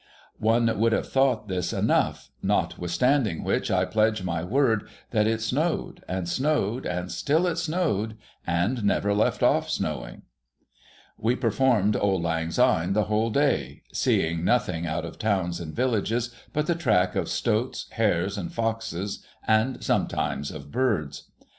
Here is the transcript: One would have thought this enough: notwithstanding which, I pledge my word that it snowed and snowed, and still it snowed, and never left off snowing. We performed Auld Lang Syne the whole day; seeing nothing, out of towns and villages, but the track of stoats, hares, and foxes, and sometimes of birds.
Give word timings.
One 0.39 0.79
would 0.79 0.93
have 0.93 1.07
thought 1.11 1.47
this 1.47 1.71
enough: 1.71 2.31
notwithstanding 2.41 3.43
which, 3.43 3.69
I 3.69 3.85
pledge 3.85 4.23
my 4.23 4.43
word 4.43 4.89
that 5.11 5.27
it 5.27 5.41
snowed 5.43 6.03
and 6.07 6.27
snowed, 6.27 6.87
and 6.87 7.11
still 7.11 7.45
it 7.45 7.57
snowed, 7.57 8.17
and 8.47 8.83
never 8.83 9.13
left 9.13 9.43
off 9.43 9.69
snowing. 9.69 10.23
We 11.19 11.35
performed 11.35 11.95
Auld 11.95 12.23
Lang 12.23 12.49
Syne 12.49 12.93
the 12.93 13.03
whole 13.03 13.29
day; 13.29 13.83
seeing 13.93 14.43
nothing, 14.43 14.87
out 14.87 15.05
of 15.05 15.19
towns 15.19 15.59
and 15.59 15.71
villages, 15.75 16.33
but 16.51 16.65
the 16.65 16.73
track 16.73 17.15
of 17.15 17.29
stoats, 17.29 17.85
hares, 17.91 18.39
and 18.39 18.51
foxes, 18.51 19.23
and 19.47 19.83
sometimes 19.83 20.49
of 20.49 20.71
birds. 20.71 21.29